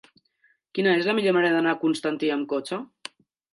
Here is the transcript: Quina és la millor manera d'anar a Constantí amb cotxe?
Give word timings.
Quina 0.77 0.95
és 1.01 1.09
la 1.09 1.15
millor 1.19 1.37
manera 1.37 1.57
d'anar 1.59 1.75
a 1.77 1.81
Constantí 1.85 2.35
amb 2.39 2.51
cotxe? 2.57 2.83